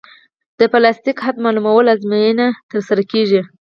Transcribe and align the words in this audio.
د 0.59 0.61
پلاستیک 0.71 1.17
حد 1.25 1.35
معلومولو 1.45 1.91
ازموینه 1.95 2.47
ترسره 2.71 3.03
کیږي 3.11 3.41